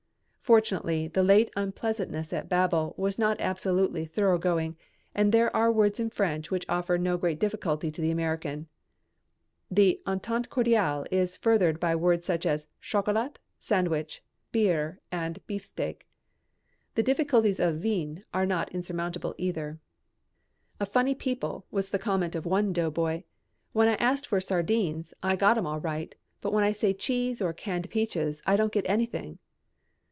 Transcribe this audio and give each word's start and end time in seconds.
Fortunately 0.51 1.07
the 1.07 1.23
late 1.23 1.49
unpleasantness 1.55 2.33
at 2.33 2.49
Babel 2.49 2.93
was 2.97 3.17
not 3.17 3.39
absolutely 3.39 4.03
thoroughgoing 4.03 4.75
and 5.15 5.31
there 5.31 5.55
are 5.55 5.71
words 5.71 5.97
in 5.97 6.09
French 6.09 6.51
which 6.51 6.65
offer 6.67 6.97
no 6.97 7.15
great 7.15 7.39
difficulty 7.39 7.89
to 7.89 8.01
the 8.01 8.11
American. 8.11 8.67
The 9.69 10.01
entente 10.05 10.49
cordiale 10.49 11.05
is 11.09 11.37
furthered 11.37 11.79
by 11.79 11.95
words 11.95 12.25
such 12.25 12.45
as 12.45 12.67
"chocolat," 12.81 13.39
"sandwich," 13.59 14.21
"biere" 14.51 14.97
and 15.09 15.39
"bifstek." 15.47 16.01
The 16.95 17.03
difficulties 17.03 17.61
of 17.61 17.77
"vin" 17.77 18.25
are 18.33 18.45
not 18.45 18.73
insurmountable 18.75 19.33
either. 19.37 19.79
"A 20.81 20.85
funny 20.85 21.15
people," 21.15 21.65
was 21.71 21.87
the 21.91 21.97
comment 21.97 22.35
of 22.35 22.45
one 22.45 22.73
doughboy, 22.73 23.23
"when 23.71 23.87
I 23.87 23.93
ask 23.95 24.25
for 24.25 24.41
'sardines' 24.41 25.13
I 25.23 25.37
get 25.37 25.57
'em 25.57 25.65
all 25.65 25.79
right, 25.79 26.13
but 26.41 26.51
when 26.51 26.65
I 26.65 26.73
say 26.73 26.91
'cheese' 26.93 27.41
or 27.41 27.53
'canned 27.53 27.89
peaches' 27.89 28.41
I 28.45 28.57
don't 28.57 28.73
get 28.73 28.89
anything." 28.89 29.39